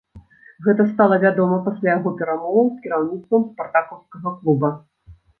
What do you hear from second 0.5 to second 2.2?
Гэта стала вядома пасля яго